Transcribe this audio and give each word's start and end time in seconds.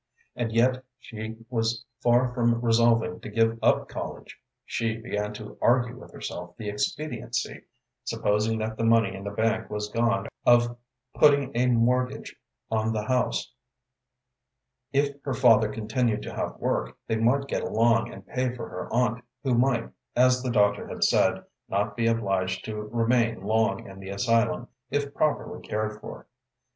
And 0.35 0.51
yet 0.51 0.83
she 0.97 1.37
was 1.51 1.85
far 2.01 2.33
from 2.33 2.59
resolving 2.59 3.19
to 3.19 3.29
give 3.29 3.59
up 3.61 3.87
college. 3.87 4.39
She 4.65 4.97
began 4.97 5.31
to 5.35 5.59
argue 5.61 5.95
with 5.95 6.11
herself 6.11 6.57
the 6.57 6.69
expediancy, 6.71 7.65
supposing 8.03 8.57
that 8.57 8.77
the 8.77 8.83
money 8.83 9.13
in 9.15 9.23
the 9.23 9.29
bank 9.29 9.69
was 9.69 9.89
gone, 9.91 10.25
of 10.43 10.75
putting 11.13 11.55
a 11.55 11.67
mortgage 11.67 12.35
on 12.71 12.93
the 12.93 13.03
house. 13.03 13.53
If 14.91 15.21
her 15.21 15.35
father 15.35 15.69
continued 15.69 16.23
to 16.23 16.33
have 16.33 16.57
work, 16.57 16.97
they 17.05 17.17
might 17.17 17.45
get 17.45 17.61
along 17.61 18.11
and 18.11 18.25
pay 18.25 18.55
for 18.55 18.69
her 18.69 18.91
aunt, 18.91 19.23
who 19.43 19.53
might, 19.53 19.87
as 20.15 20.41
the 20.41 20.49
doctor 20.49 20.87
had 20.87 21.03
said, 21.03 21.45
not 21.69 21.95
be 21.95 22.07
obliged 22.07 22.65
to 22.65 22.75
remain 22.75 23.43
long 23.43 23.85
in 23.87 23.99
the 23.99 24.09
asylum 24.09 24.67
if 24.89 25.13
properly 25.13 25.61
cared 25.61 26.01
for. 26.01 26.25